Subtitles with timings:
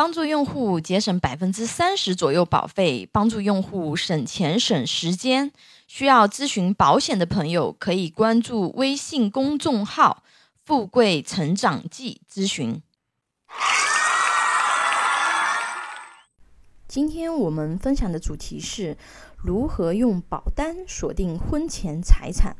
[0.00, 5.52] 帮助用户节省百分之三十左右保费，帮助用户省钱省时间。
[5.86, 10.22] 需要咨询保险的朋友，可以关注微信公众号
[10.64, 12.80] “富贵成长记”咨询。
[16.90, 18.96] 今天我们分享的主题是
[19.36, 22.56] 如何用保单锁定婚前财产。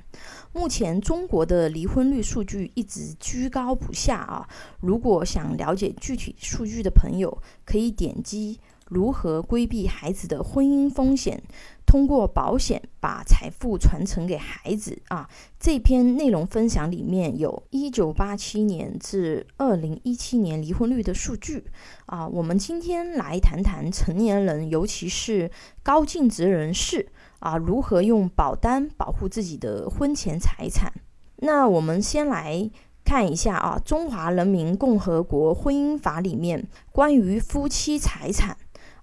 [0.53, 4.49] 目前中国的离婚率数据一直居高不下啊！
[4.79, 8.61] 如果想了解具体数据的朋友，可以点击
[8.91, 11.43] 如何规避孩子的婚姻风险。
[11.87, 15.29] 通过保险把财富传承给孩子啊！
[15.59, 21.65] 这篇内容分享里面有一九八七年至二零一七年离婚率的数据
[22.07, 22.29] 啊。
[22.29, 25.51] 我们今天来谈谈成年人，尤其是
[25.83, 27.09] 高净值人士
[27.41, 30.93] 啊，如何用保单保护自己的婚前财产。
[31.39, 32.71] 那我们先来
[33.05, 38.57] 看一下啊，《中华人民共和国婚姻法》里面关于夫妻财产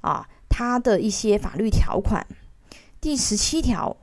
[0.07, 2.25] 啊，它的一些法律条款。
[3.01, 3.97] 第十七条，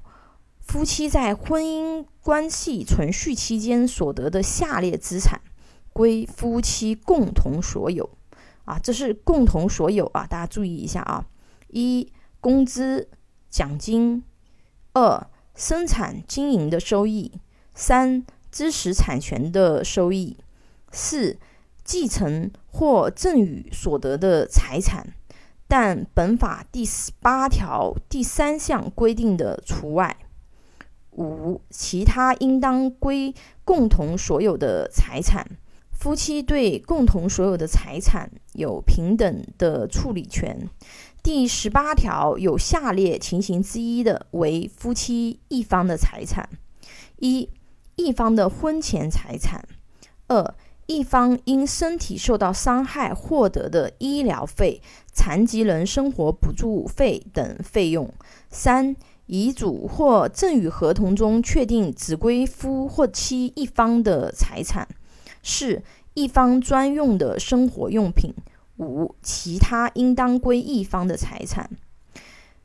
[0.60, 5.40] 夫妻在婚姻关系存续期间所得的下列资产，
[5.94, 8.10] 归夫妻共同所有。
[8.66, 11.26] 啊，这是共同所有啊，大家注意一下啊。
[11.68, 13.08] 一、工资、
[13.50, 14.22] 奖金；
[14.92, 17.32] 二、生产经营的收益；
[17.74, 20.36] 三、知识产权的收益；
[20.92, 21.38] 四、
[21.82, 25.14] 继承或赠与所得的财产。
[25.76, 30.16] 但本法第十八条第三项规定的除外。
[31.10, 35.44] 五、其他应当归共同所有的财产，
[35.90, 40.70] 夫妻对共同所有的财产有平等的处理权。
[41.24, 46.48] 第十八条有下列情形之一的，为夫妻一方的财产：
[47.16, 47.50] 一、
[47.96, 49.60] 一方的婚前财产；
[50.28, 50.54] 二、
[50.86, 54.82] 一方因身体受到伤害获得的医疗费、
[55.12, 58.06] 残疾人生活补助费等费用；
[58.50, 58.94] 三、
[59.26, 64.86] 遗嘱或赠与合同中确定只归夫或妻一方的财产；
[65.42, 65.82] 四、
[66.12, 68.32] 一方专用的生活用品；
[68.76, 71.70] 五、其他应当归一方的财产。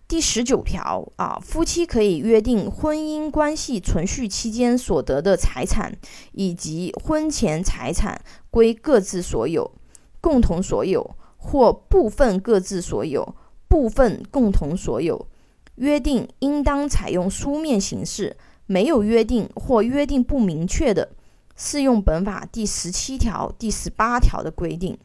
[0.09, 5.95] 第十九条啊，夫妻可以约定婚姻关系存续期间所得的财产
[6.31, 9.71] 以及婚前财产归各自所有、
[10.19, 13.35] 共同所有或部分各自所有、
[13.67, 15.27] 部分共同所有。
[15.75, 21.11] 约定应当采用书面形式，没有约定或约定不明确的，
[21.55, 24.97] 适用本法第十七条、第十八条的规定。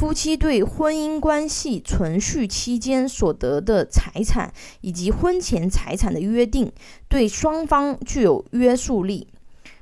[0.00, 4.50] 夫妻对婚姻关系存续期间所得的财产
[4.80, 6.72] 以及婚前财产的约定，
[7.06, 9.28] 对双方具有约束力。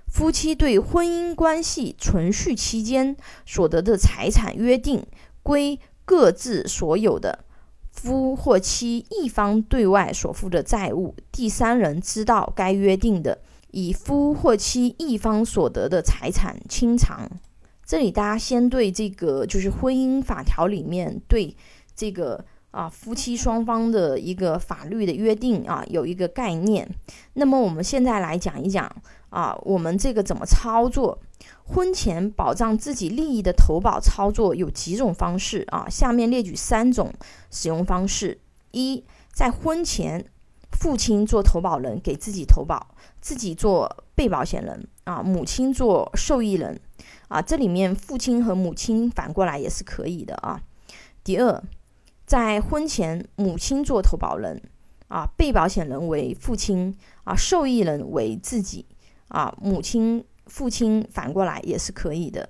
[0.08, 5.06] 夫妻对婚姻关系存续期间所得的财产约定，
[5.44, 7.44] 归各自所有的。
[7.92, 13.38] 夫或妻一方对外所负的债务，第三人知道该约定的，
[13.70, 17.30] 以夫或妻一方所得的财产清偿。
[17.88, 21.56] 这里大家先对这个就是婚姻法条里面对
[21.96, 26.86] 这个啊夫妻双方的一个法律的约定啊有一个概念。
[27.32, 28.94] 那么我们现在来讲一讲
[29.30, 31.18] 啊我们这个怎么操作
[31.64, 35.88] 婚前保障自己利益的投保操作有几种方式啊？
[35.88, 37.10] 下面列举三种
[37.50, 38.38] 使用方式：
[38.72, 40.22] 一，在婚前，
[40.72, 42.88] 父亲做投保人给自己投保，
[43.22, 46.78] 自己做被保险人啊，母亲做受益人。
[47.28, 50.62] 啊，这里面父亲和母亲反过来也是可以的啊。
[51.22, 51.62] 第二，
[52.24, 54.62] 在婚前，母亲做投保人，
[55.08, 58.86] 啊，被保险人为父亲，啊，受益人为自己，
[59.28, 62.48] 啊，母亲、父亲反过来也是可以的。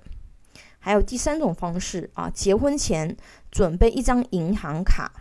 [0.79, 3.17] 还有第三种方式啊，结婚前
[3.51, 5.11] 准备一张银行卡，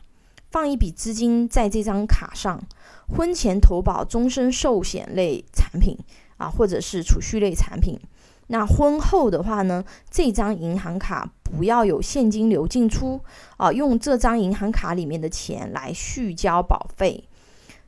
[0.53, 2.62] 放一笔资金在这张卡上，
[3.09, 5.99] 婚前投保终身寿险类产品，
[6.38, 8.00] 啊，或者是储蓄类产品。
[8.47, 13.21] 那婚后的话呢，这张银行卡不要有现金流进出
[13.59, 17.29] 啊，用这张银行卡里面的钱来续交保费。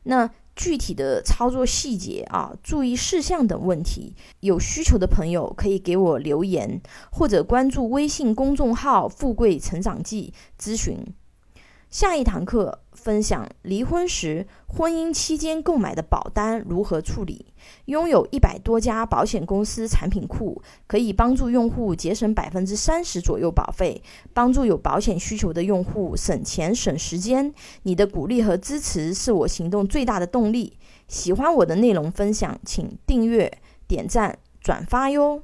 [0.02, 10.98] 那具体的操作细节啊，注意事项等问题，有需求的朋友可以给我留言，或者关注微信公众号“富贵成长记”咨询。
[11.90, 17.46] 下一堂课分享离婚时婚姻期间购买的保单如何处理。
[17.86, 24.00] 拥有一百多家保险公司产品库，可以帮助用户节省百分之三十左右保费，
[24.32, 27.52] 帮助有保险需求的用户省钱省时间。
[27.82, 30.78] 你的鼓励和支持是我行动最大的动力。
[31.08, 33.50] 喜欢我的内容分享，请订阅、
[33.88, 35.42] 点赞、转发哟。